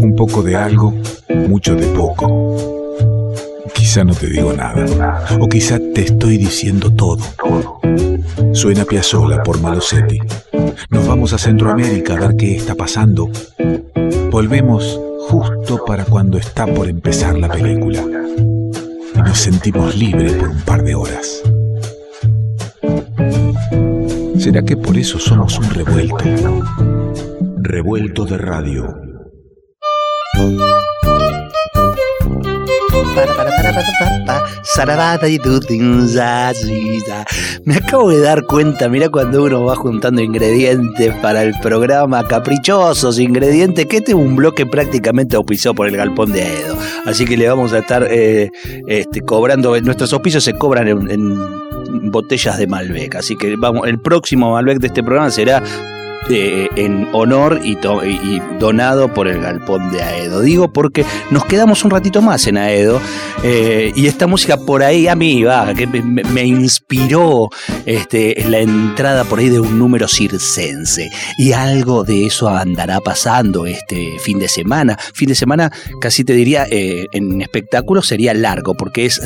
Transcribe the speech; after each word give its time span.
Un 0.00 0.14
poco 0.16 0.42
de 0.42 0.56
algo, 0.56 0.94
mucho 1.48 1.74
de 1.74 1.86
poco. 1.88 3.34
Quizá 3.74 4.04
no 4.04 4.14
te 4.14 4.28
digo 4.28 4.52
nada, 4.52 5.26
o 5.40 5.48
quizá 5.48 5.78
te 5.94 6.02
estoy 6.02 6.38
diciendo 6.38 6.90
todo. 6.92 7.20
Suena 8.52 8.84
Piazzola 8.84 9.42
por 9.42 9.60
Malosetti. 9.60 10.18
Nos 10.90 11.06
vamos 11.06 11.32
a 11.32 11.38
Centroamérica 11.38 12.14
a 12.14 12.20
ver 12.20 12.36
qué 12.36 12.56
está 12.56 12.74
pasando. 12.74 13.30
Volvemos 14.30 14.98
justo 15.28 15.84
para 15.84 16.04
cuando 16.04 16.38
está 16.38 16.66
por 16.66 16.88
empezar 16.88 17.38
la 17.38 17.48
película. 17.48 18.02
Y 19.14 19.18
nos 19.18 19.38
sentimos 19.38 19.96
libres 19.96 20.32
por 20.34 20.48
un 20.48 20.60
par 20.62 20.82
de 20.82 20.94
horas. 20.94 21.42
¿Será 24.38 24.62
que 24.62 24.76
por 24.76 24.96
eso 24.96 25.18
somos 25.18 25.58
un 25.58 25.68
revuelto? 25.70 26.16
Revuelto 27.58 28.24
de 28.24 28.38
radio. 28.38 29.09
Me 37.64 37.76
acabo 37.76 38.10
de 38.10 38.20
dar 38.20 38.46
cuenta, 38.46 38.88
mira 38.88 39.08
cuando 39.08 39.44
uno 39.44 39.64
va 39.64 39.76
juntando 39.76 40.22
ingredientes 40.22 41.14
para 41.16 41.42
el 41.42 41.54
programa, 41.62 42.24
caprichosos 42.24 43.18
ingredientes, 43.18 43.86
que 43.86 43.98
este 43.98 44.12
es 44.12 44.16
un 44.16 44.36
bloque 44.36 44.66
prácticamente 44.66 45.36
auspiciado 45.36 45.74
por 45.74 45.86
el 45.86 45.96
galpón 45.96 46.32
de 46.32 46.42
Aedo. 46.42 46.76
Así 47.04 47.24
que 47.24 47.36
le 47.36 47.48
vamos 47.48 47.72
a 47.72 47.78
estar 47.78 48.06
eh, 48.10 48.50
este, 48.86 49.20
cobrando, 49.20 49.78
nuestros 49.80 50.12
auspicios 50.12 50.44
se 50.44 50.54
cobran 50.54 50.88
en, 50.88 51.10
en 51.10 52.10
botellas 52.10 52.58
de 52.58 52.66
Malbec. 52.66 53.16
Así 53.16 53.36
que 53.36 53.56
vamos, 53.56 53.86
el 53.86 54.00
próximo 54.00 54.52
Malbec 54.52 54.78
de 54.78 54.86
este 54.86 55.02
programa 55.02 55.30
será 55.30 55.62
en 56.28 57.08
honor 57.12 57.60
y, 57.64 57.76
donado 58.58 59.12
por 59.12 59.28
el 59.28 59.40
galpón 59.40 59.90
de 59.90 60.02
Aedo. 60.02 60.40
Digo 60.40 60.72
porque 60.72 61.04
nos 61.30 61.44
quedamos 61.44 61.84
un 61.84 61.90
ratito 61.90 62.22
más 62.22 62.46
en 62.46 62.58
Aedo 62.58 63.00
eh, 63.42 63.92
y 63.94 64.06
esta 64.06 64.26
música 64.26 64.56
por 64.56 64.82
ahí 64.82 65.08
a 65.08 65.14
mí 65.14 65.42
va, 65.42 65.74
que 65.74 65.86
me, 65.86 66.44
inspiró 66.44 67.48
este, 67.86 68.44
la 68.48 68.58
entrada 68.58 69.24
por 69.24 69.38
ahí 69.38 69.48
de 69.48 69.60
un 69.60 69.78
número 69.78 70.08
circense 70.08 71.10
y 71.38 71.52
algo 71.52 72.04
de 72.04 72.26
eso 72.26 72.48
andará 72.48 73.00
pasando 73.00 73.66
este 73.66 74.18
fin 74.20 74.38
de 74.38 74.48
semana. 74.48 74.98
Fin 75.14 75.28
de 75.28 75.34
semana 75.34 75.72
casi 76.00 76.24
te 76.24 76.34
diría 76.34 76.66
eh, 76.70 77.06
en 77.12 77.40
espectáculo 77.42 78.02
sería 78.02 78.34
largo 78.34 78.74
porque 78.74 79.06
es... 79.06 79.20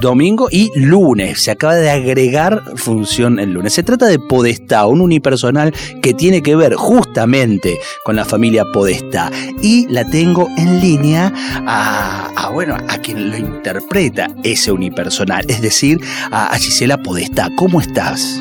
Domingo 0.00 0.48
y 0.50 0.70
lunes. 0.74 1.42
Se 1.42 1.50
acaba 1.50 1.74
de 1.74 1.90
agregar 1.90 2.62
función 2.76 3.38
el 3.38 3.52
lunes. 3.52 3.72
Se 3.72 3.82
trata 3.82 4.06
de 4.06 4.18
Podestá, 4.18 4.86
un 4.86 5.00
unipersonal 5.00 5.72
que 6.02 6.14
tiene 6.14 6.42
que 6.42 6.56
ver 6.56 6.74
justamente 6.74 7.78
con 8.04 8.16
la 8.16 8.24
familia 8.24 8.64
Podestá. 8.72 9.30
Y 9.62 9.86
la 9.88 10.04
tengo 10.04 10.48
en 10.56 10.80
línea 10.80 11.32
a, 11.66 12.50
bueno, 12.52 12.76
a 12.88 12.98
quien 12.98 13.30
lo 13.30 13.36
interpreta 13.36 14.28
ese 14.42 14.72
unipersonal, 14.72 15.44
es 15.48 15.60
decir, 15.60 16.00
a, 16.30 16.46
a 16.46 16.58
Gisela 16.58 16.98
Podestá. 16.98 17.48
¿Cómo 17.56 17.80
estás? 17.80 18.40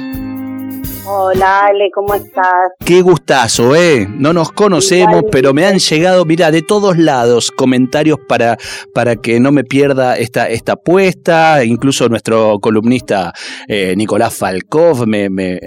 Hola 1.07 1.67
Ale, 1.67 1.91
¿cómo 1.93 2.15
estás? 2.15 2.71
Qué 2.83 3.01
gustazo, 3.01 3.75
¿eh? 3.75 4.07
No 4.09 4.33
nos 4.33 4.51
conocemos, 4.51 5.23
pero 5.31 5.53
me 5.53 5.63
han 5.65 5.77
llegado, 5.77 6.25
mira, 6.25 6.49
de 6.49 6.63
todos 6.63 6.97
lados 6.97 7.51
comentarios 7.51 8.17
para, 8.27 8.57
para 8.91 9.15
que 9.15 9.39
no 9.39 9.51
me 9.51 9.63
pierda 9.63 10.17
esta, 10.17 10.49
esta 10.49 10.73
apuesta. 10.73 11.63
Incluso 11.63 12.09
nuestro 12.09 12.59
columnista 12.59 13.33
eh, 13.67 13.93
Nicolás 13.95 14.35
Falkov 14.35 15.05
me, 15.05 15.29
me, 15.29 15.59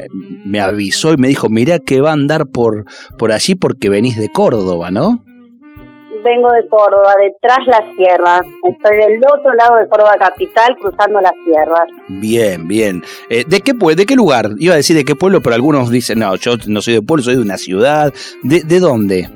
me, 0.45 0.61
avisó 0.61 1.13
y 1.13 1.19
me 1.19 1.29
dijo, 1.29 1.49
mira 1.49 1.79
que 1.79 2.01
va 2.01 2.11
a 2.11 2.15
andar 2.15 2.47
por, 2.49 2.85
por 3.17 3.31
allí 3.31 3.55
porque 3.55 3.89
venís 3.89 4.17
de 4.17 4.31
Córdoba, 4.31 4.91
¿no? 4.91 5.25
Vengo 6.23 6.53
de 6.53 6.67
Córdoba, 6.69 7.15
detrás 7.21 7.59
la 7.67 7.83
sierra. 7.97 8.41
Estoy 8.69 8.97
del 8.97 9.21
otro 9.25 9.55
lado 9.55 9.77
de 9.77 9.89
Córdoba 9.89 10.17
capital, 10.19 10.77
cruzando 10.81 11.21
las 11.21 11.33
sierras. 11.45 11.89
Bien, 12.09 12.67
bien. 12.67 13.03
Eh, 13.31 13.45
¿De 13.47 13.61
qué 13.61 13.73
¿De 13.73 14.07
qué 14.07 14.15
lugar? 14.15 14.51
Iba 14.59 14.75
a 14.75 14.77
decir 14.77 14.97
de 14.97 15.05
qué 15.05 15.15
pueblo, 15.15 15.41
pero 15.41 15.55
algunos 15.55 15.91
dicen, 15.91 16.19
no, 16.21 16.35
yo 16.37 16.57
no 16.67 16.83
soy 16.83 16.95
de 16.95 17.03
pueblo, 17.03 17.23
soy 17.23 17.37
de 17.37 17.43
una 17.43 17.59
ciudad. 17.59 18.13
¿De, 18.43 18.63
de 18.63 18.81
dónde? 18.81 19.29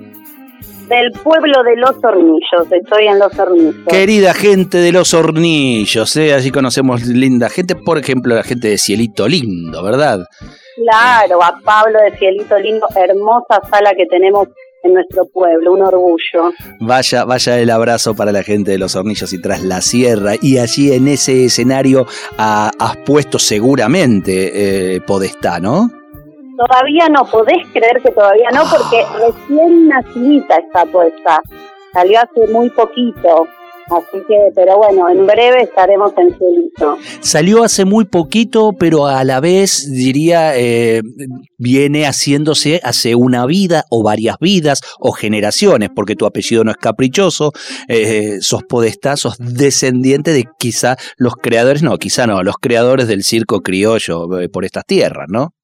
Del 0.88 1.10
pueblo 1.22 1.62
de 1.62 1.76
Los 1.76 1.96
Hornillos, 2.02 2.70
estoy 2.70 3.06
en 3.06 3.18
Los 3.18 3.38
Hornillos. 3.38 3.74
Querida 3.88 4.34
gente 4.34 4.78
de 4.78 4.92
Los 4.92 5.14
Hornillos, 5.14 6.16
¿eh? 6.16 6.34
allí 6.34 6.50
conocemos 6.50 7.06
linda 7.06 7.48
gente, 7.48 7.76
por 7.76 7.96
ejemplo, 7.96 8.34
la 8.34 8.42
gente 8.42 8.68
de 8.68 8.76
Cielito 8.78 9.26
Lindo, 9.26 9.82
¿verdad? 9.82 10.26
Claro, 10.76 11.42
a 11.42 11.58
Pablo 11.64 11.98
de 12.00 12.18
Cielito 12.18 12.58
Lindo, 12.58 12.86
hermosa 12.94 13.60
sala 13.70 13.94
que 13.96 14.04
tenemos 14.06 14.48
en 14.82 14.94
nuestro 14.94 15.26
pueblo, 15.26 15.72
un 15.72 15.82
orgullo. 15.82 16.52
Vaya, 16.80 17.24
vaya 17.24 17.58
el 17.58 17.70
abrazo 17.70 18.14
para 18.14 18.32
la 18.32 18.42
gente 18.42 18.72
de 18.72 18.78
los 18.78 18.96
hornillos 18.96 19.32
y 19.32 19.40
tras 19.40 19.62
la 19.62 19.80
sierra. 19.80 20.32
Y 20.40 20.58
allí 20.58 20.92
en 20.92 21.08
ese 21.08 21.44
escenario 21.44 22.06
has 22.38 22.96
puesto 23.04 23.38
seguramente 23.38 24.96
eh, 24.96 25.00
Podestá, 25.00 25.60
¿no? 25.60 25.90
Todavía 26.56 27.08
no, 27.08 27.24
podés 27.24 27.66
creer 27.72 28.00
que 28.02 28.10
todavía 28.10 28.50
no, 28.52 28.62
porque 28.70 29.02
ah. 29.04 29.16
recién 29.18 29.88
nacida 29.88 30.56
está 30.56 30.84
puesta. 30.86 31.42
Salió 31.92 32.20
hace 32.20 32.52
muy 32.52 32.70
poquito. 32.70 33.46
Así 33.90 34.18
que, 34.26 34.50
pero 34.54 34.76
bueno, 34.78 35.08
en 35.08 35.26
breve 35.26 35.62
estaremos 35.62 36.12
en 36.16 36.36
Cielito. 36.36 36.98
Salió 37.20 37.64
hace 37.64 37.84
muy 37.84 38.04
poquito, 38.04 38.72
pero 38.78 39.06
a 39.06 39.24
la 39.24 39.40
vez, 39.40 39.90
diría, 39.90 40.56
eh, 40.56 41.02
viene 41.58 42.06
haciéndose 42.06 42.80
hace 42.82 43.14
una 43.14 43.46
vida 43.46 43.84
o 43.90 44.02
varias 44.02 44.36
vidas 44.40 44.80
o 44.98 45.12
generaciones, 45.12 45.90
porque 45.94 46.16
tu 46.16 46.26
apellido 46.26 46.64
no 46.64 46.70
es 46.70 46.76
caprichoso, 46.76 47.52
eh, 47.88 48.38
sos 48.40 48.62
podestá, 48.68 49.16
sos 49.16 49.36
descendiente 49.38 50.32
de 50.32 50.44
quizá 50.58 50.96
los 51.16 51.34
creadores, 51.34 51.82
no, 51.82 51.96
quizá 51.98 52.26
no, 52.26 52.42
los 52.42 52.56
creadores 52.56 53.08
del 53.08 53.24
circo 53.24 53.60
criollo 53.60 54.40
eh, 54.40 54.48
por 54.48 54.64
estas 54.64 54.84
tierras, 54.86 55.26
¿no? 55.28 55.54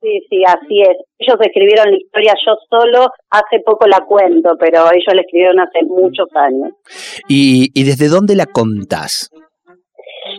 Sí, 0.00 0.20
sí, 0.30 0.42
así 0.46 0.80
es. 0.80 0.96
Ellos 1.18 1.36
escribieron 1.40 1.90
la 1.90 1.96
historia 1.96 2.34
yo 2.46 2.54
solo, 2.70 3.10
hace 3.30 3.60
poco 3.64 3.86
la 3.86 4.00
cuento, 4.00 4.50
pero 4.58 4.86
ellos 4.86 5.14
la 5.14 5.20
escribieron 5.20 5.60
hace 5.60 5.84
muchos 5.84 6.28
años. 6.34 6.70
¿Y, 7.28 7.70
y 7.74 7.84
desde 7.84 8.08
dónde 8.08 8.34
la 8.34 8.46
contás? 8.46 9.30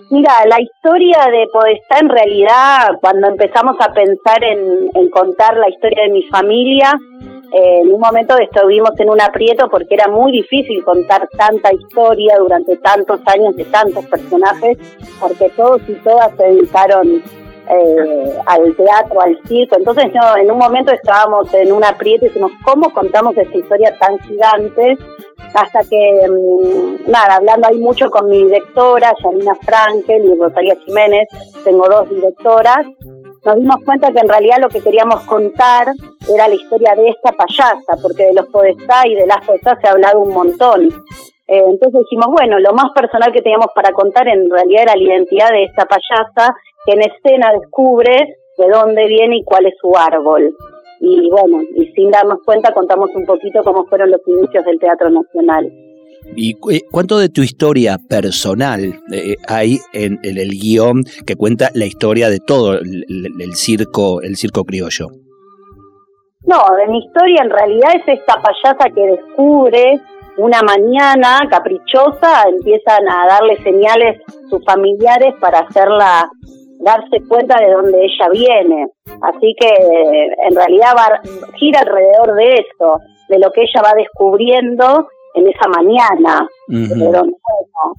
Mira, 0.10 0.32
la 0.48 0.62
historia 0.62 1.28
de 1.32 1.48
Podestá 1.52 2.00
en 2.00 2.10
realidad, 2.10 2.90
cuando 3.02 3.28
empezamos 3.28 3.76
a 3.80 3.94
pensar 3.94 4.44
en, 4.44 5.10
contar 5.10 5.58
la 5.58 5.70
historia 5.70 6.04
de 6.04 6.10
mi 6.10 6.24
familia, 6.24 6.94
eh, 7.54 7.82
en 7.82 7.94
un 7.94 8.00
momento 8.00 8.38
estuvimos 8.38 8.92
en 9.00 9.10
un 9.10 9.22
aprieto 9.22 9.68
porque 9.70 9.96
era 9.96 10.08
muy 10.08 10.32
difícil 10.32 10.84
contar 10.84 11.28
tanta 11.38 11.74
historia 11.74 12.36
durante 12.40 12.78
tantos 12.78 13.20
años 13.26 13.56
de 13.56 13.66
tantos 13.66 14.06
personajes, 14.06 14.78
porque 15.20 15.50
todos 15.50 15.82
y 15.88 15.94
todas 15.96 16.36
se 16.36 16.44
dedicaron 16.44 17.22
eh, 17.70 18.38
al 18.46 18.76
teatro, 18.76 19.22
al 19.22 19.38
circo. 19.48 19.78
Entonces, 19.78 20.06
en 20.40 20.52
un 20.52 20.58
momento 20.58 20.92
estábamos 20.92 21.54
en 21.54 21.72
un 21.72 21.84
aprieto 21.84 22.26
y 22.26 22.30
decimos, 22.30 22.52
¿cómo 22.64 22.92
contamos 22.92 23.38
esta 23.38 23.58
historia 23.58 23.96
tan 24.00 24.20
gigante? 24.20 24.98
Hasta 25.54 25.82
que, 25.90 26.28
mm, 26.30 27.12
nada, 27.12 27.36
hablando 27.36 27.68
ahí 27.68 27.78
mucho 27.80 28.10
con 28.10 28.30
mi 28.30 28.44
directora, 28.44 29.14
Janina 29.22 29.56
Frankel 29.56 30.26
y 30.26 30.36
Rosaria 30.36 30.76
Jiménez, 30.86 31.28
tengo 31.64 31.88
dos 31.88 32.10
directoras, 32.10 32.86
nos 33.44 33.56
dimos 33.56 33.78
cuenta 33.84 34.12
que 34.12 34.20
en 34.20 34.30
realidad 34.30 34.58
lo 34.62 34.70
que 34.70 34.82
queríamos 34.82 35.22
contar 35.22 35.88
era 36.32 36.48
la 36.48 36.54
historia 36.54 36.94
de 36.96 37.10
esta 37.10 37.32
payasa, 37.32 37.98
porque 38.02 38.26
de 38.26 38.34
los 38.34 38.48
podestá 38.48 39.08
y 39.08 39.16
de 39.16 39.26
las 39.26 39.44
podestá 39.44 39.80
se 39.82 39.88
ha 39.88 39.92
hablado 39.92 40.20
un 40.20 40.32
montón. 40.32 40.90
Eh, 41.52 41.62
entonces 41.68 42.00
dijimos, 42.00 42.28
bueno, 42.32 42.60
lo 42.60 42.72
más 42.72 42.94
personal 42.96 43.30
que 43.34 43.42
teníamos 43.42 43.68
para 43.76 43.92
contar 43.92 44.26
en 44.30 44.50
realidad 44.50 44.84
era 44.84 44.96
la 44.96 45.04
identidad 45.04 45.50
de 45.50 45.66
esta 45.66 45.84
payasa 45.86 46.56
que 46.86 46.94
en 46.94 47.02
escena 47.02 47.52
descubre 47.60 48.38
de 48.58 48.70
dónde 48.70 49.06
viene 49.08 49.40
y 49.40 49.44
cuál 49.44 49.66
es 49.66 49.74
su 49.82 49.92
árbol. 49.98 50.56
Y 51.02 51.30
bueno, 51.30 51.62
y 51.76 51.88
sin 51.92 52.10
darnos 52.10 52.38
cuenta 52.46 52.74
contamos 52.74 53.10
un 53.16 53.26
poquito 53.26 53.64
cómo 53.64 53.86
fueron 53.88 54.12
los 54.12 54.22
inicios 54.28 54.64
del 54.64 54.80
Teatro 54.80 55.10
Nacional. 55.10 55.70
¿Y 56.38 56.54
cuánto 56.90 57.18
de 57.18 57.28
tu 57.28 57.42
historia 57.42 57.98
personal 57.98 58.86
eh, 59.12 59.36
hay 59.50 59.80
en, 59.92 60.20
el 60.24 60.52
guion 60.52 61.04
que 61.26 61.36
cuenta 61.36 61.70
la 61.74 61.86
historia 61.86 62.30
de 62.30 62.40
todo 62.40 62.76
el, 62.76 63.04
el, 63.10 63.56
circo, 63.56 64.22
el 64.22 64.38
circo 64.38 64.64
criollo? 64.64 65.08
No, 66.46 66.60
de 66.78 66.88
mi 66.88 67.00
historia 67.00 67.42
en 67.44 67.50
realidad 67.50 67.90
es 67.96 68.20
esta 68.20 68.36
payasa 68.36 68.90
que 68.96 69.02
descubre 69.02 70.00
una 70.38 70.62
mañana 70.62 71.40
caprichosa, 71.50 72.44
empiezan 72.50 73.08
a 73.10 73.28
darle 73.28 73.62
señales 73.64 74.22
sus 74.50 74.64
familiares 74.66 75.34
para 75.40 75.60
hacerla 75.60 76.30
darse 76.80 77.22
cuenta 77.28 77.60
de 77.60 77.72
dónde 77.72 78.06
ella 78.06 78.30
viene. 78.32 78.88
Así 79.22 79.56
que 79.60 79.70
en 80.48 80.56
realidad 80.56 80.94
va, 80.98 81.22
gira 81.56 81.82
alrededor 81.82 82.36
de 82.36 82.54
eso, 82.54 83.00
de 83.30 83.40
lo 83.40 83.52
que 83.52 83.62
ella 83.62 83.82
va 83.84 83.94
descubriendo 83.96 85.08
en 85.36 85.48
esa 85.48 85.68
mañana. 85.70 86.48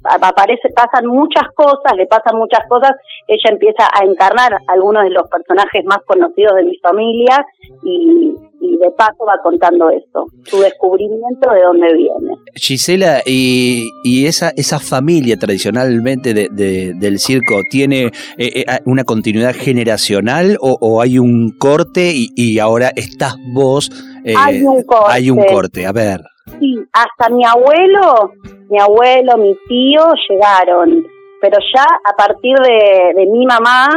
aparece, 0.05 0.69
pasan 0.75 1.07
muchas 1.07 1.49
cosas, 1.55 1.97
le 1.97 2.07
pasan 2.07 2.37
muchas 2.37 2.67
cosas, 2.69 2.93
ella 3.27 3.51
empieza 3.51 3.89
a 3.93 4.05
encarnar 4.05 4.59
algunos 4.69 5.05
de 5.05 5.11
los 5.11 5.29
personajes 5.29 5.85
más 5.85 5.99
conocidos 6.07 6.57
de 6.57 6.65
mi 6.65 6.77
familia 6.79 7.45
y, 7.85 8.35
y 8.63 8.77
de 8.77 8.91
paso 8.93 9.25
va 9.27 9.35
contando 9.43 9.91
esto, 9.91 10.27
su 10.45 10.61
descubrimiento 10.61 11.51
de 11.51 11.63
dónde 11.63 11.95
viene. 11.95 12.37
Gisela, 12.55 13.21
¿y, 13.27 13.91
y 14.05 14.27
esa, 14.27 14.53
esa 14.57 14.79
familia 14.79 15.37
tradicionalmente 15.37 16.33
de, 16.33 16.49
del 16.95 17.19
circo 17.19 17.61
tiene 17.69 18.07
eh, 18.07 18.13
eh, 18.39 18.65
una 18.87 19.03
continuidad 19.03 19.55
generacional 19.55 20.57
o, 20.61 21.03
hay 21.03 21.19
un 21.19 21.51
corte 21.59 22.13
y, 22.15 22.59
ahora 22.61 22.93
estás 22.95 23.35
vos? 23.53 23.91
Eh, 24.25 24.35
hay 24.39 24.63
un 24.63 24.85
corte. 24.85 25.13
Hay 25.13 25.31
un 25.31 25.45
corte, 25.45 25.87
a 25.87 25.93
ver. 25.93 26.21
Sí, 26.61 26.77
hasta 26.93 27.35
mi 27.35 27.45
abuelo, 27.45 28.33
mi 28.71 28.79
abuelo, 28.79 29.39
mi 29.39 29.57
tío 29.69 30.03
llegaron, 30.29 31.05
pero 31.41 31.59
ya 31.75 31.85
a 31.85 32.17
partir 32.17 32.55
de, 32.59 33.21
de 33.21 33.27
mi 33.27 33.45
mamá 33.45 33.89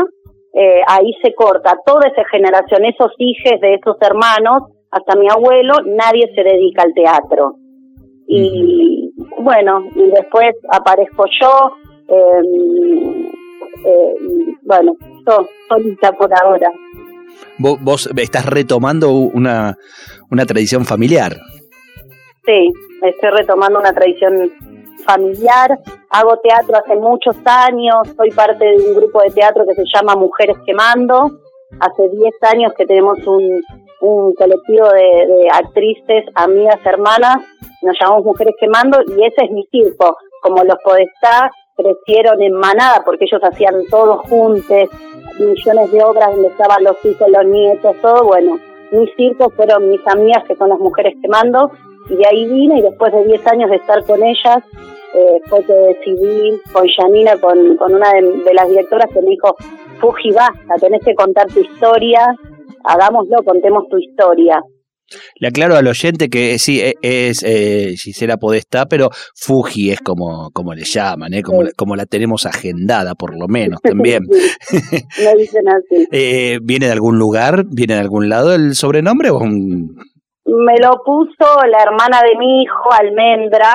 eh, 0.58 0.82
ahí 0.88 1.12
se 1.22 1.34
corta 1.34 1.78
toda 1.86 2.08
esa 2.08 2.24
generación, 2.30 2.86
esos 2.86 3.12
hijos 3.18 3.60
de 3.60 3.74
esos 3.74 3.98
hermanos, 4.00 4.72
hasta 4.90 5.20
mi 5.20 5.28
abuelo, 5.30 5.74
nadie 5.86 6.32
se 6.34 6.44
dedica 6.44 6.84
al 6.84 6.94
teatro. 6.94 7.56
Y 8.26 9.12
bueno, 9.40 9.84
y 9.96 10.10
después 10.12 10.56
aparezco 10.70 11.26
yo, 11.42 11.72
em, 12.08 13.26
eh, 13.86 14.16
bueno, 14.62 14.94
yo 15.28 15.46
solita 15.68 16.14
por 16.14 16.30
ahora. 16.42 16.72
¿Vos, 17.58 17.78
¿Vos, 17.82 18.10
estás 18.16 18.46
retomando 18.46 19.12
una, 19.12 19.76
una 20.32 20.46
tradición 20.46 20.86
familiar? 20.86 21.34
Sí, 22.46 22.72
estoy 23.02 23.30
retomando 23.32 23.80
una 23.80 23.94
tradición 23.94 24.52
familiar, 25.04 25.80
hago 26.10 26.38
teatro 26.38 26.78
hace 26.78 26.96
muchos 26.96 27.36
años, 27.46 28.08
soy 28.16 28.32
parte 28.32 28.66
de 28.66 28.90
un 28.90 28.96
grupo 28.96 29.22
de 29.22 29.32
teatro 29.32 29.66
que 29.66 29.76
se 29.76 29.84
llama 29.94 30.16
Mujeres 30.16 30.58
Quemando, 30.66 31.32
hace 31.80 32.10
10 32.10 32.34
años 32.54 32.74
que 32.78 32.86
tenemos 32.86 33.18
un, 33.26 33.62
un 34.02 34.34
colectivo 34.34 34.88
de, 34.90 35.48
actrices, 35.52 36.26
amigas, 36.36 36.80
hermanas, 36.86 37.38
nos 37.82 37.96
llamamos 38.00 38.26
Mujeres 38.26 38.56
Quemando 38.60 39.00
y 39.08 39.26
ese 39.26 39.46
es 39.46 39.52
mi 39.52 39.66
circo, 39.72 40.18
como 40.42 40.64
los 40.64 40.78
Podestá 40.84 41.52
crecieron 41.76 42.42
en 42.42 42.54
manada 42.54 43.02
porque 43.04 43.26
ellos 43.26 43.42
hacían 43.44 43.76
todos 43.90 44.22
juntos, 44.30 44.90
millones 45.40 45.92
de 45.92 46.04
obras 46.04 46.32
donde 46.32 46.48
estaban 46.48 46.84
los 46.84 46.96
hijos, 47.04 47.28
los 47.30 47.46
nietos, 47.46 47.96
todo, 48.02 48.24
bueno, 48.24 48.58
mi 48.92 49.08
circo 49.18 49.50
fueron 49.50 49.90
mis 49.90 50.06
amigas 50.08 50.44
que 50.48 50.56
son 50.56 50.70
las 50.70 50.80
Mujeres 50.80 51.16
Quemando 51.22 51.72
y 52.10 52.16
de 52.16 52.28
ahí 52.28 52.46
vine 52.46 52.80
y 52.80 52.82
después 52.82 53.12
de 53.14 53.24
10 53.26 53.48
años 53.48 53.70
de 53.70 53.78
estar 53.78 54.04
con 54.06 54.24
ellas, 54.24 54.64
eh, 55.16 55.42
fue 55.46 55.64
que 55.64 55.74
decidí 55.74 56.60
con 56.74 56.86
Janina, 56.88 57.38
con, 57.38 57.78
con 57.78 57.94
una 57.94 58.12
de, 58.14 58.54
las 58.54 58.68
directoras 58.68 59.10
que 59.14 59.22
me 59.22 59.30
dijo, 59.30 59.56
Fuji, 60.02 60.32
basta, 60.32 60.76
tenés 60.80 61.04
que 61.04 61.16
contar 61.16 61.48
tu 61.48 61.62
historia, 61.62 62.36
hagámoslo, 62.84 63.38
contemos 63.44 63.88
tu 63.90 63.98
historia. 63.98 64.62
Le 65.40 65.48
aclaro 65.48 65.76
al 65.76 65.88
oyente 65.88 66.30
que 66.30 66.58
sí, 66.60 66.82
e, 66.82 66.96
es 67.02 67.44
eh, 67.44 67.94
Gisela 67.96 68.38
Podestá, 68.38 68.88
pero 68.88 69.10
Fuji 69.36 69.92
es 69.92 70.02
como, 70.02 70.50
como 70.52 70.74
le 70.74 70.84
llaman, 70.84 71.34
¿eh? 71.34 71.44
como, 71.44 71.62
como 71.78 71.96
la 71.96 72.06
tenemos 72.06 72.46
agendada, 72.46 73.16
por 73.16 73.38
lo 73.38 73.48
menos 73.48 73.80
también. 73.82 74.24
Me 74.30 75.36
dicen 75.38 75.70
así. 75.70 76.08
Eh, 76.12 76.60
¿Viene 76.62 76.88
de 76.88 76.92
algún 76.92 77.18
lugar? 77.20 77.66
¿Viene 77.70 77.94
de 77.94 78.00
algún 78.02 78.28
lado 78.28 78.54
el 78.54 78.76
sobrenombre 78.76 79.30
o 79.30 79.38
un 79.38 79.96
me 80.46 80.78
lo 80.80 81.04
puso 81.04 81.66
la 81.68 81.82
hermana 81.82 82.22
de 82.22 82.38
mi 82.38 82.62
hijo, 82.64 82.92
Almendra, 82.92 83.74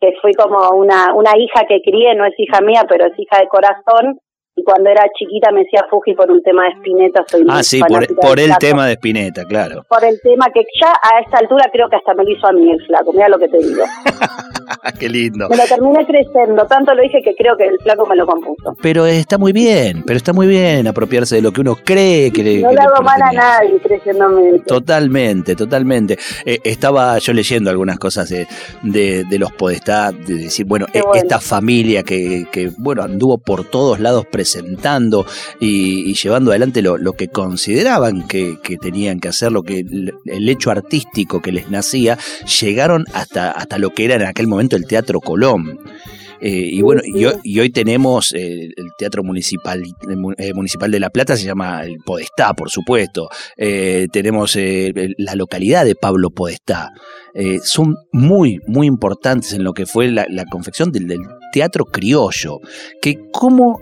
que 0.00 0.12
fui 0.20 0.32
como 0.34 0.70
una, 0.70 1.12
una 1.14 1.32
hija 1.36 1.66
que 1.68 1.80
crié, 1.82 2.14
no 2.14 2.24
es 2.24 2.34
hija 2.38 2.60
mía, 2.60 2.84
pero 2.88 3.06
es 3.06 3.18
hija 3.18 3.40
de 3.40 3.48
corazón, 3.48 4.18
y 4.58 4.64
cuando 4.64 4.90
era 4.90 5.04
chiquita 5.16 5.52
me 5.52 5.60
decía 5.60 5.84
Fuji 5.88 6.14
por 6.14 6.30
un 6.30 6.42
tema 6.42 6.64
de 6.64 6.70
Spinetta. 6.70 7.24
Soy 7.28 7.46
ah, 7.48 7.62
sí, 7.62 7.80
por, 7.80 8.06
por 8.16 8.40
el 8.40 8.56
tema 8.58 8.86
de 8.86 8.94
Spinetta, 8.94 9.44
claro. 9.44 9.84
Por 9.88 10.04
el 10.04 10.20
tema 10.20 10.46
que 10.52 10.64
ya 10.80 10.90
a 10.90 11.20
esta 11.20 11.38
altura 11.38 11.66
creo 11.72 11.88
que 11.88 11.96
hasta 11.96 12.12
me 12.14 12.24
lo 12.24 12.30
hizo 12.30 12.46
a 12.46 12.52
mí 12.52 12.70
el 12.70 12.84
flaco, 12.86 13.12
mira 13.12 13.28
lo 13.28 13.38
que 13.38 13.48
te 13.48 13.58
digo. 13.58 13.84
Qué 14.98 15.08
lindo. 15.08 15.48
Me 15.48 15.56
lo 15.56 15.64
terminé 15.64 16.04
creciendo, 16.06 16.66
tanto 16.66 16.92
lo 16.94 17.02
dije 17.02 17.20
que 17.22 17.34
creo 17.34 17.56
que 17.56 17.66
el 17.66 17.78
flaco 17.78 18.06
me 18.06 18.16
lo 18.16 18.26
compuso. 18.26 18.74
Pero 18.82 19.06
está 19.06 19.38
muy 19.38 19.52
bien, 19.52 20.02
pero 20.04 20.16
está 20.16 20.32
muy 20.32 20.46
bien 20.46 20.86
apropiarse 20.86 21.36
de 21.36 21.42
lo 21.42 21.52
que 21.52 21.60
uno 21.60 21.76
cree 21.84 22.32
que 22.32 22.42
le. 22.42 22.58
No 22.60 22.72
le 22.72 22.80
hago 22.80 23.02
mal 23.02 23.20
a 23.22 23.32
nadie 23.32 23.78
creciéndome. 23.78 24.58
Totalmente, 24.66 25.54
totalmente. 25.54 26.18
Eh, 26.44 26.58
estaba 26.64 27.18
yo 27.18 27.32
leyendo 27.32 27.70
algunas 27.70 27.98
cosas 27.98 28.28
de, 28.28 28.46
de, 28.82 29.38
los 29.38 29.52
Podestá, 29.52 30.10
de 30.12 30.34
decir, 30.34 30.66
bueno, 30.66 30.86
e, 30.92 31.00
esta 31.14 31.40
familia 31.40 32.02
que, 32.02 32.46
que, 32.50 32.70
bueno, 32.76 33.02
anduvo 33.02 33.38
por 33.38 33.64
todos 33.64 34.00
lados 34.00 34.26
presentando 34.48 35.26
y, 35.60 36.14
llevando 36.14 36.50
adelante 36.50 36.80
lo, 36.82 37.12
que 37.12 37.28
consideraban 37.28 38.26
que, 38.26 38.56
tenían 38.80 39.20
que 39.20 39.28
hacer, 39.28 39.52
lo 39.52 39.62
que 39.62 39.80
el, 39.80 40.48
hecho 40.48 40.70
artístico 40.70 41.42
que 41.42 41.52
les 41.52 41.70
nacía, 41.70 42.18
llegaron 42.60 43.04
hasta, 43.12 43.50
hasta 43.50 43.78
lo 43.78 43.90
que 43.90 44.06
era 44.06 44.14
en 44.14 44.22
aquel 44.22 44.46
momento 44.46 44.76
el 44.76 44.86
Teatro 44.86 45.20
Colón. 45.20 45.78
Eh, 46.40 46.68
y 46.70 46.82
bueno, 46.82 47.02
y 47.04 47.58
hoy, 47.58 47.70
tenemos 47.70 48.32
eh, 48.32 48.68
el 48.76 48.90
Teatro 48.96 49.24
Municipal, 49.24 49.82
eh, 50.38 50.54
Municipal 50.54 50.90
de 50.90 51.00
La 51.00 51.10
Plata, 51.10 51.36
se 51.36 51.44
llama 51.44 51.82
el 51.82 51.98
Podestá, 51.98 52.54
por 52.54 52.70
supuesto. 52.70 53.28
tenemos 53.56 54.56
la 54.56 55.34
localidad 55.34 55.84
de 55.84 55.94
Pablo 55.94 56.30
Podestá. 56.30 56.90
son 57.62 57.96
muy, 58.12 58.60
muy 58.66 58.86
importantes 58.86 59.52
en 59.52 59.64
lo 59.64 59.72
que 59.72 59.86
fue 59.86 60.10
la, 60.10 60.44
confección 60.50 60.92
del, 60.92 61.18
teatro 61.52 61.84
criollo. 61.86 62.60
Que 63.00 63.18
¿Cómo 63.32 63.80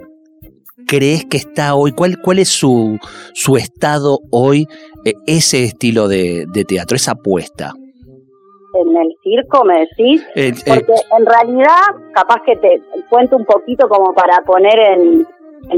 crees 0.87 1.25
que 1.25 1.37
está 1.37 1.75
hoy? 1.75 1.93
¿Cuál, 1.93 2.19
cuál 2.23 2.39
es 2.39 2.49
su, 2.49 2.99
su 3.35 3.57
estado 3.57 4.21
hoy, 4.31 4.67
ese 5.27 5.65
estilo 5.65 6.09
de 6.09 6.65
teatro, 6.67 6.97
esa 6.97 7.13
apuesta? 7.13 7.73
en 8.81 8.97
el 8.97 9.17
circo, 9.23 9.65
me 9.65 9.81
decís, 9.81 10.23
eh, 10.35 10.49
eh, 10.49 10.53
porque 10.67 10.95
en 11.19 11.27
realidad, 11.27 11.81
capaz 12.15 12.43
que 12.45 12.57
te 12.57 12.83
cuento 13.09 13.37
un 13.37 13.45
poquito 13.45 13.89
como 13.89 14.15
para 14.15 14.41
poner 14.45 14.79
en, 14.79 15.27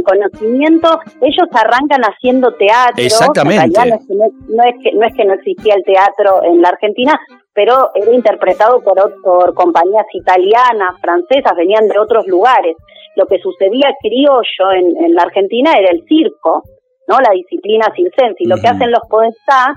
conocimiento, 0.02 1.00
ellos 1.20 1.48
arrancan 1.52 2.02
haciendo 2.02 2.52
teatro. 2.54 3.02
Exactamente. 3.02 3.78
no, 3.78 4.64
es 4.64 4.74
que, 4.82 4.92
no, 4.92 5.06
es 5.06 5.14
que, 5.14 5.24
no 5.24 5.34
existía 5.34 5.74
el 5.74 5.84
teatro 5.84 6.42
en 6.44 6.60
la 6.60 6.68
Argentina, 6.70 7.18
pero 7.52 7.90
era 7.94 8.12
interpretado 8.12 8.80
por, 8.82 8.96
por 9.22 9.54
compañías 9.54 10.06
italianas, 10.12 11.00
francesas, 11.00 11.56
venían 11.56 11.88
de 11.88 11.98
otros 11.98 12.26
lugares. 12.26 12.76
Lo 13.16 13.26
que 13.26 13.38
sucedía 13.38 13.94
criollo 14.00 14.72
en, 14.74 15.04
en 15.04 15.14
la 15.14 15.22
Argentina 15.22 15.72
era 15.76 15.90
el 15.90 16.04
circo, 16.06 16.62
¿no? 17.08 17.18
La 17.18 17.32
disciplina 17.32 17.86
circense. 17.96 18.36
Y 18.38 18.46
lo 18.46 18.56
que 18.56 18.68
hacen 18.68 18.90
los 18.90 19.02
podestá 19.08 19.74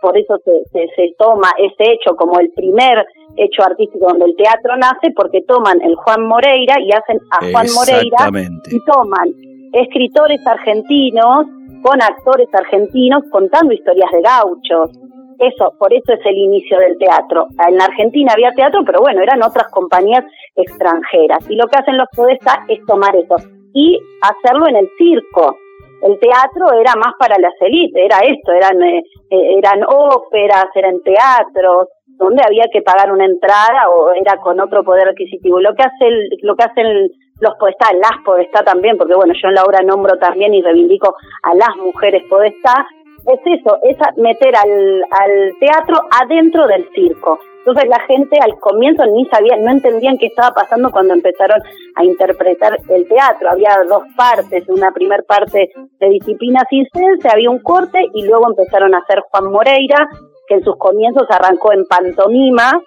por 0.00 0.16
eso 0.16 0.38
se, 0.44 0.52
se, 0.72 1.14
toma 1.18 1.50
ese 1.58 1.92
hecho 1.92 2.14
como 2.16 2.38
el 2.38 2.50
primer 2.50 3.04
hecho 3.36 3.62
artístico 3.62 4.06
donde 4.08 4.26
el 4.26 4.36
teatro 4.36 4.76
nace, 4.76 5.10
porque 5.14 5.42
toman 5.42 5.80
el 5.82 5.94
Juan 5.96 6.26
Moreira 6.26 6.76
y 6.80 6.90
hacen 6.92 7.18
a 7.30 7.50
Juan 7.50 7.66
Moreira 7.74 8.50
y 8.70 8.84
toman 8.84 9.28
escritores 9.72 10.44
argentinos 10.46 11.46
con 11.82 12.02
actores 12.02 12.48
argentinos 12.52 13.22
contando 13.30 13.72
historias 13.72 14.10
de 14.12 14.22
gauchos. 14.22 14.90
Eso, 15.38 15.72
por 15.78 15.92
eso 15.92 16.12
es 16.14 16.20
el 16.26 16.36
inicio 16.36 16.78
del 16.78 16.98
teatro. 16.98 17.46
En 17.68 17.76
la 17.76 17.84
Argentina 17.84 18.32
había 18.32 18.50
teatro, 18.52 18.82
pero 18.84 19.00
bueno, 19.00 19.22
eran 19.22 19.40
otras 19.42 19.70
compañías 19.70 20.24
extranjeras. 20.56 21.48
Y 21.48 21.54
lo 21.54 21.66
que 21.66 21.78
hacen 21.78 21.96
los 21.96 22.08
podestas 22.14 22.58
es 22.68 22.84
tomar 22.86 23.14
eso 23.14 23.36
y 23.72 24.00
hacerlo 24.20 24.66
en 24.66 24.76
el 24.76 24.90
circo 24.98 25.56
el 26.02 26.18
teatro 26.18 26.72
era 26.78 26.94
más 26.96 27.14
para 27.18 27.38
las 27.38 27.54
élites, 27.60 28.04
era 28.04 28.18
esto, 28.18 28.52
eran, 28.52 28.82
eh, 28.82 29.02
eh, 29.30 29.58
eran 29.58 29.82
óperas, 29.86 30.66
eran 30.74 31.00
teatros, 31.02 31.88
donde 32.18 32.42
había 32.44 32.66
que 32.72 32.82
pagar 32.82 33.12
una 33.12 33.24
entrada 33.24 33.88
o 33.90 34.12
era 34.12 34.36
con 34.38 34.60
otro 34.60 34.82
poder 34.82 35.08
adquisitivo. 35.08 35.60
Lo 35.60 35.74
que 35.74 35.82
hace 35.82 36.10
lo 36.42 36.56
que 36.56 36.64
hacen 36.64 37.08
los 37.40 37.54
podestá, 37.58 37.92
las 37.94 38.22
podestá 38.24 38.64
también, 38.64 38.96
porque 38.98 39.14
bueno, 39.14 39.32
yo 39.40 39.48
en 39.48 39.54
la 39.54 39.62
obra 39.62 39.80
nombro 39.82 40.18
también 40.18 40.54
y 40.54 40.62
reivindico 40.62 41.14
a 41.44 41.54
las 41.54 41.76
mujeres 41.76 42.24
podestá, 42.28 42.86
es 43.26 43.40
eso, 43.44 43.76
es 43.82 43.96
meter 44.16 44.54
al, 44.56 45.04
al 45.10 45.52
teatro 45.60 45.96
adentro 46.10 46.66
del 46.66 46.88
circo. 46.94 47.38
Entonces 47.58 47.90
la 47.90 48.00
gente 48.06 48.38
al 48.40 48.58
comienzo 48.60 49.04
ni 49.12 49.26
sabía, 49.26 49.56
no 49.56 49.70
entendían 49.70 50.16
qué 50.16 50.26
estaba 50.26 50.54
pasando 50.54 50.90
cuando 50.90 51.12
empezaron 51.12 51.60
a 51.96 52.04
interpretar 52.04 52.78
el 52.88 53.06
teatro. 53.06 53.50
Había 53.50 53.76
dos 53.86 54.04
partes, 54.16 54.64
una 54.68 54.90
primera 54.92 55.22
parte 55.24 55.68
de 56.00 56.08
disciplina 56.08 56.62
circense, 56.70 57.28
había 57.30 57.50
un 57.50 57.58
corte 57.58 57.98
y 58.14 58.24
luego 58.24 58.48
empezaron 58.48 58.94
a 58.94 58.98
hacer 58.98 59.20
Juan 59.30 59.52
Moreira, 59.52 60.08
que 60.46 60.54
en 60.54 60.64
sus 60.64 60.78
comienzos 60.78 61.26
arrancó 61.28 61.72
en 61.74 61.84
pantomima, 61.84 62.80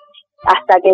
hasta 0.46 0.82
que 0.82 0.94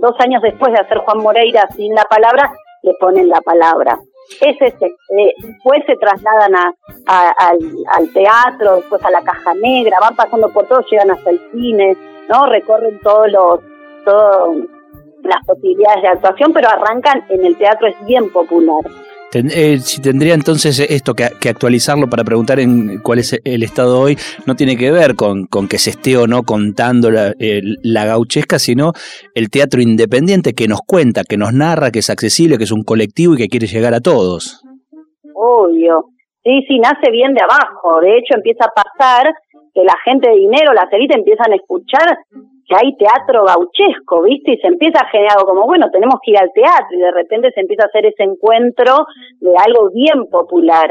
dos 0.00 0.14
años 0.20 0.42
después 0.42 0.72
de 0.72 0.78
hacer 0.78 0.98
Juan 0.98 1.18
Moreira 1.18 1.66
sin 1.74 1.92
la 1.92 2.04
palabra, 2.04 2.52
le 2.82 2.92
ponen 3.00 3.28
la 3.28 3.40
palabra. 3.40 3.98
Es 4.40 4.56
ese, 4.60 4.86
eh, 4.86 5.34
después 5.40 5.82
se 5.86 5.96
trasladan 5.96 6.54
a, 6.56 6.74
al, 7.38 7.58
al, 7.88 8.12
teatro, 8.12 8.76
después 8.76 9.02
a 9.04 9.10
la 9.10 9.22
caja 9.22 9.54
negra, 9.54 9.98
van 10.00 10.16
pasando 10.16 10.48
por 10.52 10.66
todo, 10.66 10.80
llegan 10.90 11.10
hasta 11.10 11.30
el 11.30 11.40
cine, 11.52 11.96
¿no? 12.28 12.46
Recorren 12.46 12.98
todos 13.00 13.30
los, 13.30 13.60
todas 14.04 14.56
las 15.22 15.46
posibilidades 15.46 16.02
de 16.02 16.08
actuación, 16.08 16.52
pero 16.52 16.68
arrancan 16.68 17.24
en 17.28 17.44
el 17.44 17.56
teatro, 17.56 17.88
es 17.88 18.06
bien 18.06 18.30
popular. 18.30 18.82
Eh, 19.34 19.78
si 19.80 20.00
tendría 20.00 20.34
entonces 20.34 20.78
esto 20.78 21.14
que, 21.14 21.24
actualizarlo 21.24 22.08
para 22.08 22.24
preguntar 22.24 22.60
en 22.60 23.00
cuál 23.02 23.18
es 23.18 23.38
el 23.44 23.62
estado 23.62 24.00
hoy, 24.00 24.16
no 24.46 24.54
tiene 24.54 24.76
que 24.76 24.90
ver 24.90 25.14
con, 25.14 25.46
que 25.68 25.78
se 25.78 25.90
esté 25.90 26.16
o 26.16 26.26
no 26.26 26.42
contando 26.42 27.10
la, 27.10 27.34
la, 27.38 28.04
gauchesca, 28.06 28.58
sino 28.58 28.92
el 29.34 29.50
teatro 29.50 29.82
independiente 29.82 30.54
que 30.54 30.68
nos 30.68 30.80
cuenta, 30.86 31.22
que 31.28 31.36
nos 31.36 31.52
narra, 31.52 31.90
que 31.90 31.98
es 31.98 32.08
accesible, 32.08 32.56
que 32.56 32.64
es 32.64 32.72
un 32.72 32.84
colectivo 32.84 33.34
y 33.34 33.38
que 33.38 33.48
quiere 33.48 33.66
llegar 33.66 33.94
a 33.94 34.00
todos. 34.00 34.62
Obvio. 35.34 36.06
Sí, 36.42 36.64
sí, 36.68 36.78
nace 36.78 37.10
bien 37.10 37.34
de 37.34 37.42
abajo. 37.42 38.00
De 38.00 38.18
hecho, 38.18 38.36
empieza 38.36 38.66
a 38.66 38.72
pasar 38.72 39.34
que 39.74 39.82
la 39.82 39.96
gente 40.04 40.30
de 40.30 40.36
dinero, 40.36 40.72
las 40.72 40.90
élites 40.92 41.16
empiezan 41.16 41.52
a 41.52 41.56
escuchar 41.56 42.16
que 42.66 42.74
hay 42.74 42.96
teatro 42.96 43.44
gauchesco, 43.44 44.22
¿viste? 44.22 44.52
Y 44.52 44.58
se 44.58 44.68
empieza 44.68 45.00
a 45.00 45.08
generar 45.08 45.38
como, 45.44 45.66
bueno, 45.66 45.86
tenemos 45.90 46.16
que 46.22 46.32
ir 46.32 46.38
al 46.38 46.52
teatro 46.52 46.96
y 46.96 46.98
de 46.98 47.12
repente 47.12 47.50
se 47.52 47.60
empieza 47.60 47.84
a 47.84 47.86
hacer 47.86 48.06
ese 48.06 48.24
encuentro 48.24 49.06
de 49.40 49.54
algo 49.56 49.90
bien 49.90 50.26
popular. 50.30 50.90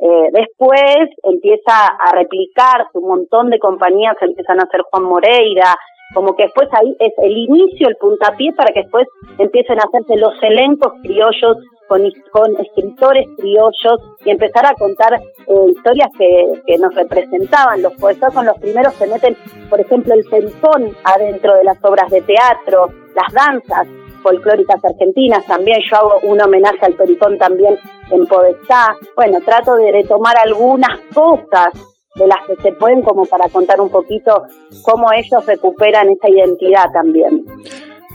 Eh, 0.00 0.28
después 0.32 1.10
empieza 1.24 1.86
a 1.86 2.12
replicarse, 2.12 2.98
un 2.98 3.08
montón 3.08 3.50
de 3.50 3.58
compañías 3.58 4.14
empiezan 4.20 4.60
a 4.60 4.64
hacer 4.64 4.82
Juan 4.90 5.04
Moreira, 5.04 5.74
como 6.14 6.36
que 6.36 6.44
después 6.44 6.68
ahí 6.72 6.96
es 7.00 7.12
el 7.18 7.36
inicio, 7.36 7.88
el 7.88 7.96
puntapié 7.96 8.52
para 8.52 8.72
que 8.72 8.82
después 8.82 9.06
empiecen 9.38 9.78
a 9.80 9.84
hacerse 9.84 10.16
los 10.16 10.40
elencos 10.42 10.92
criollos 11.02 11.56
con, 11.88 12.04
escritores 12.04 13.26
criollos 13.36 14.00
y 14.24 14.30
empezar 14.30 14.66
a 14.66 14.74
contar 14.74 15.14
eh, 15.14 15.70
historias 15.70 16.08
que, 16.18 16.78
nos 16.78 16.94
representaban. 16.94 17.82
Los 17.82 17.94
poetas 17.94 18.32
son 18.32 18.46
los 18.46 18.58
primeros 18.58 18.94
que 18.94 19.06
meten, 19.06 19.36
por 19.68 19.80
ejemplo, 19.80 20.14
el 20.14 20.24
pericón 20.24 20.94
adentro 21.02 21.56
de 21.56 21.64
las 21.64 21.82
obras 21.82 22.10
de 22.10 22.20
teatro, 22.22 22.88
las 23.14 23.32
danzas 23.32 23.88
folclóricas 24.22 24.84
argentinas 24.84 25.44
también. 25.46 25.78
Yo 25.90 25.96
hago 25.96 26.20
un 26.22 26.40
homenaje 26.40 26.86
al 26.86 26.94
pericón 26.94 27.38
también 27.38 27.76
en 28.10 28.26
Podestá. 28.26 28.94
Bueno, 29.16 29.40
trato 29.44 29.74
de 29.76 29.90
retomar 29.90 30.36
algunas 30.38 31.00
cosas 31.14 31.68
de 32.14 32.26
las 32.26 32.38
que 32.46 32.56
se 32.62 32.72
pueden 32.72 33.02
como 33.02 33.24
para 33.24 33.48
contar 33.48 33.80
un 33.80 33.90
poquito 33.90 34.44
cómo 34.82 35.12
ellos 35.12 35.44
recuperan 35.46 36.10
esa 36.10 36.28
identidad 36.28 36.86
también. 36.92 37.44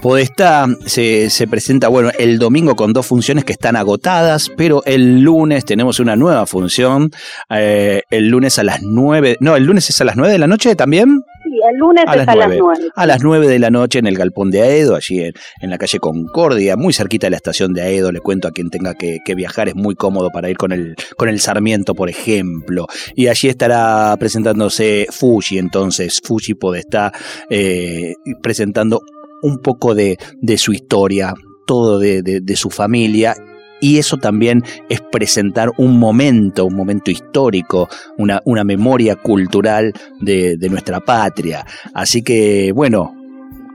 Podestá 0.03 0.67
se, 0.85 1.29
se, 1.29 1.47
presenta, 1.47 1.87
bueno, 1.87 2.09
el 2.19 2.37
domingo 2.37 2.75
con 2.75 2.91
dos 2.91 3.05
funciones 3.05 3.45
que 3.45 3.53
están 3.53 3.77
agotadas, 3.77 4.51
pero 4.57 4.83
el 4.83 5.21
lunes 5.21 5.63
tenemos 5.63 6.01
una 6.01 6.17
nueva 6.17 6.45
función. 6.45 7.09
Eh, 7.49 8.01
el 8.09 8.27
lunes 8.27 8.59
a 8.59 8.63
las 8.63 8.81
nueve, 8.83 9.37
no, 9.39 9.55
el 9.55 9.63
lunes 9.63 9.89
es 9.89 10.01
a 10.01 10.03
las 10.03 10.17
nueve 10.17 10.33
de 10.33 10.39
la 10.39 10.47
noche 10.47 10.75
también. 10.75 11.23
Sí, 11.41 11.51
el 11.71 11.77
lunes 11.77 12.03
es 12.03 12.27
a 12.27 12.35
las 12.35 12.49
nueve. 12.49 12.59
A 12.93 13.05
las 13.05 13.23
nueve 13.23 13.47
de 13.47 13.59
la 13.59 13.69
noche 13.69 13.99
en 13.99 14.05
el 14.05 14.17
Galpón 14.17 14.51
de 14.51 14.63
Aedo, 14.63 14.97
allí 14.97 15.21
en, 15.21 15.69
la 15.69 15.77
calle 15.77 15.99
Concordia, 15.99 16.75
muy 16.75 16.91
cerquita 16.91 17.27
de 17.27 17.31
la 17.31 17.37
estación 17.37 17.73
de 17.73 17.83
Aedo. 17.83 18.11
Le 18.11 18.19
cuento 18.19 18.49
a 18.49 18.51
quien 18.51 18.69
tenga 18.69 18.95
que, 18.95 19.21
viajar, 19.35 19.69
es 19.69 19.75
muy 19.75 19.95
cómodo 19.95 20.31
para 20.31 20.49
ir 20.49 20.57
con 20.57 20.73
el, 20.73 20.97
con 21.15 21.29
el 21.29 21.39
Sarmiento, 21.39 21.95
por 21.95 22.09
ejemplo. 22.09 22.87
Y 23.15 23.29
allí 23.29 23.47
estará 23.47 24.17
presentándose 24.19 25.07
Fuji, 25.11 25.59
entonces, 25.59 26.19
Fuji 26.21 26.55
Podestá, 26.55 27.13
eh, 27.49 28.15
presentando 28.41 28.99
un 29.43 29.59
poco 29.59 29.93
de, 29.93 30.17
su 30.57 30.73
historia, 30.73 31.33
todo 31.67 31.99
de, 31.99 32.55
su 32.55 32.71
familia 32.71 33.35
y 33.83 33.97
eso 33.97 34.15
también 34.15 34.63
es 34.87 35.01
presentar 35.01 35.69
un 35.77 35.99
momento, 35.99 36.65
un 36.65 36.75
momento 36.75 37.11
histórico, 37.11 37.89
una, 38.17 38.41
una 38.45 38.63
memoria 38.63 39.17
cultural 39.17 39.91
de, 40.21 40.57
nuestra 40.69 41.01
patria. 41.01 41.65
Así 41.93 42.23
que, 42.23 42.71
bueno, 42.73 43.13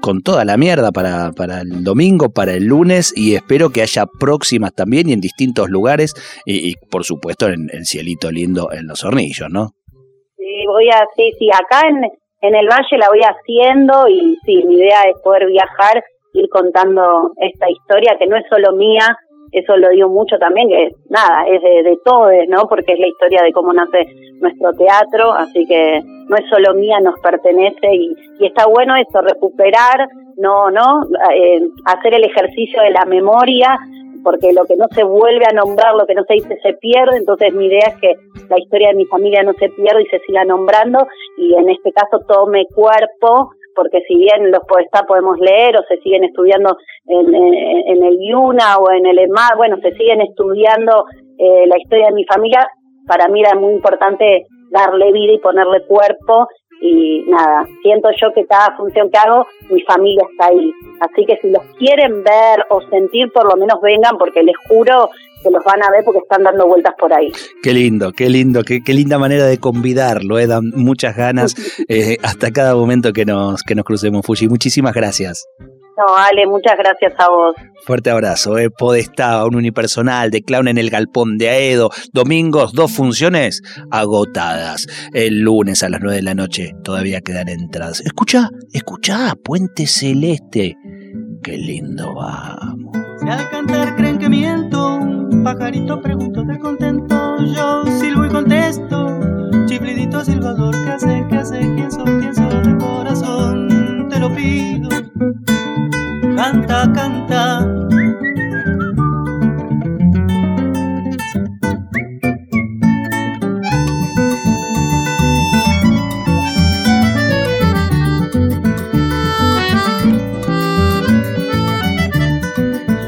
con 0.00 0.22
toda 0.22 0.46
la 0.46 0.56
mierda 0.56 0.92
para, 0.92 1.32
para, 1.32 1.60
el 1.60 1.84
domingo, 1.84 2.30
para 2.30 2.54
el 2.54 2.64
lunes 2.64 3.12
y 3.14 3.34
espero 3.34 3.68
que 3.68 3.82
haya 3.82 4.06
próximas 4.06 4.72
también 4.74 5.10
y 5.10 5.12
en 5.12 5.20
distintos 5.20 5.68
lugares 5.68 6.14
y, 6.46 6.74
por 6.90 7.04
supuesto 7.04 7.48
en 7.48 7.68
el 7.70 7.84
cielito 7.84 8.30
lindo 8.30 8.72
en 8.72 8.86
los 8.86 9.04
hornillos, 9.04 9.50
¿no? 9.50 9.74
Sí, 10.38 10.66
voy 10.66 10.88
a, 10.88 11.04
sí, 11.16 11.32
sí, 11.38 11.50
acá 11.52 11.86
en, 11.86 12.00
en 12.40 12.54
el 12.54 12.68
valle 12.68 12.98
la 12.98 13.08
voy 13.08 13.20
haciendo 13.20 14.08
y 14.08 14.36
sí, 14.44 14.62
mi 14.64 14.76
idea 14.76 15.02
es 15.02 15.20
poder 15.22 15.46
viajar, 15.46 16.04
ir 16.32 16.48
contando 16.48 17.32
esta 17.36 17.70
historia 17.70 18.16
que 18.18 18.26
no 18.26 18.36
es 18.36 18.44
solo 18.48 18.72
mía, 18.72 19.16
eso 19.52 19.76
lo 19.76 19.88
digo 19.88 20.08
mucho 20.08 20.38
también, 20.38 20.68
que 20.68 20.90
nada, 21.08 21.46
es 21.48 21.62
de, 21.62 21.82
de 21.82 21.98
todos, 22.04 22.32
¿no? 22.48 22.68
Porque 22.68 22.92
es 22.92 22.98
la 23.00 23.08
historia 23.08 23.42
de 23.42 23.52
cómo 23.52 23.72
nace 23.72 24.04
nuestro 24.40 24.72
teatro, 24.72 25.32
así 25.32 25.66
que 25.66 26.02
no 26.28 26.36
es 26.36 26.44
solo 26.50 26.74
mía, 26.74 27.00
nos 27.00 27.18
pertenece 27.20 27.94
y, 27.94 28.14
está 28.44 28.66
bueno 28.66 28.94
eso, 28.96 29.20
recuperar, 29.20 30.08
no, 30.36 30.70
no, 30.70 31.02
eh, 31.34 31.60
hacer 31.86 32.14
el 32.14 32.24
ejercicio 32.24 32.82
de 32.82 32.90
la 32.90 33.04
memoria, 33.04 33.78
porque 34.22 34.52
lo 34.52 34.64
que 34.66 34.76
no 34.76 34.86
se 34.90 35.02
vuelve 35.02 35.46
a 35.46 35.54
nombrar, 35.54 35.94
lo 35.94 36.06
que 36.06 36.14
no 36.14 36.24
se 36.24 36.34
dice, 36.34 36.58
se 36.62 36.74
pierde. 36.74 37.16
Entonces, 37.16 37.52
mi 37.54 37.66
idea 37.66 37.88
es 37.88 37.96
que 38.00 38.14
la 38.48 38.58
historia 38.58 38.88
de 38.88 38.96
mi 38.96 39.06
familia 39.06 39.42
no 39.42 39.52
se 39.54 39.68
pierda 39.70 40.00
y 40.00 40.06
se 40.06 40.20
siga 40.20 40.44
nombrando, 40.44 41.06
y 41.36 41.54
en 41.54 41.68
este 41.68 41.92
caso 41.92 42.20
tome 42.26 42.66
cuerpo, 42.74 43.50
porque 43.74 44.02
si 44.08 44.16
bien 44.16 44.50
los 44.50 44.60
poetas 44.66 45.02
podemos 45.06 45.38
leer 45.38 45.76
o 45.76 45.82
se 45.88 45.98
siguen 45.98 46.24
estudiando 46.24 46.76
en, 47.06 47.34
en, 47.34 48.02
el 48.02 48.18
IUNA 48.20 48.78
o 48.78 48.90
en 48.90 49.06
el 49.06 49.18
EMA, 49.18 49.50
bueno, 49.56 49.76
se 49.80 49.92
siguen 49.92 50.20
estudiando 50.20 51.04
eh, 51.38 51.66
la 51.66 51.78
historia 51.78 52.08
de 52.08 52.14
mi 52.14 52.24
familia, 52.24 52.66
para 53.06 53.28
mí 53.28 53.40
era 53.40 53.54
muy 53.54 53.72
importante 53.72 54.46
darle 54.70 55.12
vida 55.12 55.32
y 55.32 55.38
ponerle 55.38 55.86
cuerpo 55.86 56.48
y 56.80 57.24
nada, 57.28 57.66
siento 57.82 58.08
yo 58.20 58.32
que 58.34 58.46
cada 58.46 58.76
función 58.76 59.10
que 59.10 59.18
hago, 59.18 59.46
mi 59.70 59.80
familia 59.82 60.24
está 60.30 60.46
ahí. 60.46 60.72
Así 61.00 61.24
que 61.26 61.36
si 61.40 61.50
los 61.50 61.62
quieren 61.78 62.22
ver 62.22 62.64
o 62.70 62.80
sentir, 62.88 63.30
por 63.32 63.46
lo 63.46 63.56
menos 63.56 63.80
vengan, 63.82 64.16
porque 64.18 64.42
les 64.42 64.56
juro 64.68 65.10
que 65.42 65.50
los 65.50 65.62
van 65.64 65.82
a 65.82 65.90
ver 65.90 66.04
porque 66.04 66.20
están 66.20 66.42
dando 66.42 66.66
vueltas 66.66 66.94
por 66.98 67.12
ahí. 67.12 67.30
Qué 67.62 67.72
lindo, 67.72 68.12
qué 68.12 68.28
lindo, 68.28 68.62
qué, 68.64 68.80
qué 68.82 68.92
linda 68.94 69.18
manera 69.18 69.46
de 69.46 69.58
convidarlo, 69.58 70.38
eh, 70.38 70.46
dan 70.46 70.70
muchas 70.74 71.16
ganas 71.16 71.54
eh, 71.88 72.16
hasta 72.22 72.50
cada 72.50 72.74
momento 72.74 73.12
que 73.12 73.24
nos, 73.24 73.62
que 73.62 73.74
nos 73.74 73.84
crucemos, 73.84 74.24
Fuji. 74.24 74.48
Muchísimas 74.48 74.94
gracias. 74.94 75.46
No, 75.98 76.16
Ale, 76.16 76.46
muchas 76.46 76.78
gracias 76.78 77.12
a 77.18 77.28
vos. 77.28 77.56
Fuerte 77.84 78.10
abrazo, 78.10 78.56
eh. 78.56 78.70
Podestá, 78.70 79.44
un 79.44 79.56
unipersonal 79.56 80.30
de 80.30 80.42
clown 80.42 80.68
en 80.68 80.78
el 80.78 80.90
galpón 80.90 81.38
de 81.38 81.48
Aedo. 81.48 81.90
Domingos, 82.12 82.72
dos 82.72 82.92
funciones 82.92 83.62
agotadas. 83.90 84.86
El 85.12 85.40
lunes 85.40 85.82
a 85.82 85.88
las 85.88 86.00
nueve 86.00 86.16
de 86.16 86.22
la 86.22 86.34
noche 86.34 86.72
todavía 86.84 87.20
quedan 87.20 87.48
entradas. 87.48 88.00
Escucha, 88.00 88.48
escucha, 88.72 89.34
Puente 89.42 89.88
Celeste. 89.88 90.76
Qué 91.42 91.56
lindo 91.56 92.14
vamos. 92.14 92.96
Si 93.20 93.28
al 93.28 93.50
cantar 93.50 93.96
creen 93.96 94.18
que 94.18 94.28
miento, 94.28 95.00
pajarito 95.42 96.00
pregunto 96.00 96.44
de 96.44 96.58
contento. 96.60 97.36
Yo 97.44 97.84
canta, 106.78 106.92
canta. 106.92 107.66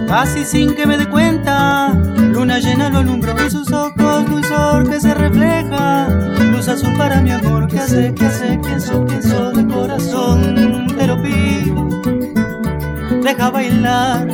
Casi 0.09 0.45
sin 0.45 0.75
que 0.75 0.87
me 0.87 0.99
dé 0.99 1.09
cuenta, 1.09 1.95
luna 2.33 2.59
llena 2.59 2.91
lo 2.91 2.99
alumbro 2.99 3.39
en 3.39 3.51
sus 3.51 3.73
ojos, 3.73 4.27
dulzor 4.29 4.91
que 4.91 5.01
se 5.01 5.15
refleja, 5.15 6.09
luz 6.53 6.69
azul 6.69 6.93
para 6.99 7.21
mi 7.21 7.31
amor, 7.31 7.69
que 7.69 7.79
hace, 7.79 8.13
que 8.15 8.27
hace, 8.27 8.60
bailar. 13.71 14.29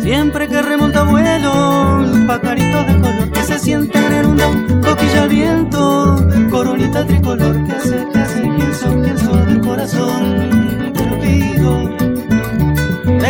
Siempre 0.00 0.48
que 0.48 0.62
remonta 0.62 1.02
vuelo, 1.04 1.98
un 1.98 2.26
pajarito 2.26 2.84
de 2.84 3.00
color 3.00 3.30
que 3.30 3.42
se 3.42 3.58
siente 3.58 3.98
en 3.98 4.26
un 4.26 4.80
coquilla 4.82 5.22
al 5.22 5.28
viento, 5.28 6.16
coronita 6.50 7.06
tricolor 7.06 7.63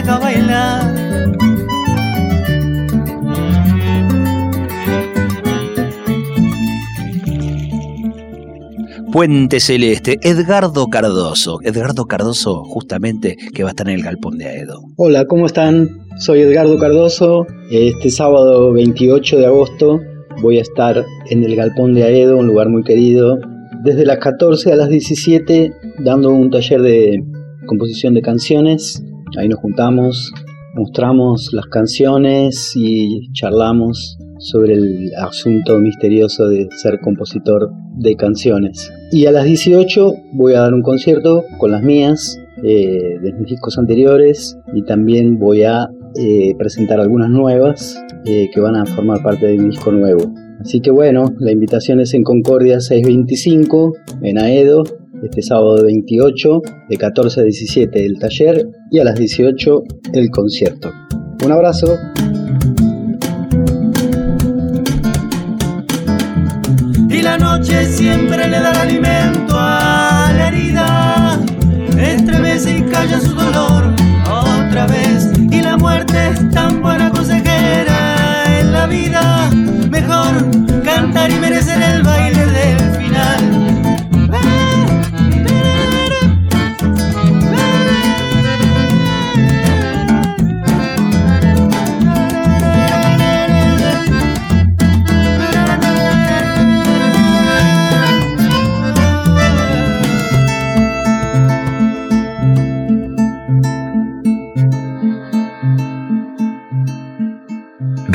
deja 0.04 0.18
bailar. 0.18 0.94
Puente 9.12 9.61
Celeste, 9.61 10.18
Edgardo 10.23 10.88
Cardoso. 10.88 11.61
Edgardo 11.62 12.06
Cardoso, 12.06 12.64
justamente, 12.64 13.37
que 13.54 13.62
va 13.62 13.68
a 13.68 13.73
estar 13.73 13.88
en 13.88 13.94
el 13.94 14.02
Galpón 14.02 14.38
de 14.38 14.46
Aedo. 14.46 14.80
Hola, 14.96 15.26
¿cómo 15.26 15.46
están? 15.46 15.88
Soy 16.18 16.40
Edgardo 16.40 16.78
Cardoso. 16.78 17.46
Este 17.70 18.11
sábado 18.11 18.73
28 18.73 19.38
de 19.38 19.46
agosto 19.46 20.00
voy 20.42 20.58
a 20.58 20.62
estar 20.62 21.04
en 21.30 21.44
el 21.44 21.54
Galpón 21.54 21.94
de 21.94 22.02
Aedo, 22.02 22.37
un 22.37 22.49
lugar 22.49 22.68
muy 22.68 22.82
querido, 22.82 23.38
desde 23.84 24.04
las 24.04 24.18
14 24.18 24.73
a 24.73 24.76
las 24.76 24.88
17, 24.88 25.73
dando 26.00 26.30
un 26.30 26.50
taller 26.50 26.82
de 26.82 27.23
composición 27.66 28.14
de 28.14 28.23
canciones. 28.23 29.00
Ahí 29.36 29.48
nos 29.48 29.58
juntamos, 29.58 30.32
mostramos 30.74 31.50
las 31.52 31.66
canciones 31.66 32.72
y 32.76 33.32
charlamos 33.32 34.16
sobre 34.38 34.74
el 34.74 35.10
asunto 35.16 35.78
misterioso 35.78 36.46
de 36.48 36.68
ser 36.70 37.00
compositor 37.00 37.70
de 37.96 38.14
canciones. 38.14 38.92
Y 39.10 39.26
a 39.26 39.32
las 39.32 39.44
18 39.44 40.12
voy 40.34 40.54
a 40.54 40.60
dar 40.60 40.74
un 40.74 40.82
concierto 40.82 41.42
con 41.58 41.72
las 41.72 41.82
mías 41.82 42.38
eh, 42.62 43.18
de 43.20 43.32
mis 43.32 43.50
discos 43.50 43.76
anteriores 43.78 44.56
y 44.72 44.84
también 44.84 45.38
voy 45.38 45.64
a 45.64 45.88
eh, 46.16 46.54
presentar 46.56 47.00
algunas 47.00 47.30
nuevas 47.30 48.00
eh, 48.24 48.48
que 48.52 48.60
van 48.60 48.76
a 48.76 48.86
formar 48.86 49.22
parte 49.22 49.46
de 49.46 49.58
mi 49.58 49.70
disco 49.70 49.90
nuevo. 49.90 50.32
Así 50.60 50.80
que 50.80 50.90
bueno, 50.90 51.26
la 51.40 51.50
invitación 51.50 51.98
es 51.98 52.14
en 52.14 52.22
Concordia 52.22 52.80
625, 52.80 53.92
en 54.22 54.38
Aedo, 54.38 54.84
este 55.25 55.43
sábado 55.43 55.83
28, 55.83 56.62
de 56.88 56.97
14 56.97 57.40
a 57.40 57.43
17 57.45 58.04
el 58.04 58.19
taller 58.19 58.69
y 58.90 58.99
a 58.99 59.04
las 59.04 59.19
18 59.19 59.83
el 60.12 60.31
concierto. 60.31 60.90
Un 61.45 61.52
abrazo. 61.52 61.97
Y 67.09 67.23
la 67.23 67.38
noche 67.38 67.85
siempre 67.87 68.49
le 68.49 68.61
da 68.61 68.83
alimento 68.83 69.54
a 69.57 70.33
la 70.37 70.49
herida, 70.49 71.40
estremece 71.99 72.78
y 72.78 72.83
calla 72.83 73.21
su 73.21 73.35
dolor 73.35 73.95
otra 74.28 74.87
vez. 74.87 75.31
Y 75.50 75.62
la 75.62 75.76
muerte 75.76 76.14
es 76.33 76.50
tan 76.50 76.83
buena 76.83 77.11
consejera 77.11 78.61
en 78.61 78.73
la 78.73 78.87
vida, 78.87 79.50
mejor 79.90 80.83
cantar 80.83 81.31
y 81.31 81.35
merecer 81.35 81.81
el 81.83 82.02
baile 82.02 82.33